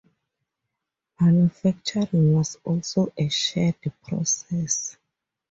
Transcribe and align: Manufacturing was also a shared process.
Manufacturing 1.19 2.33
was 2.33 2.57
also 2.65 3.13
a 3.15 3.29
shared 3.29 3.75
process. 4.03 4.97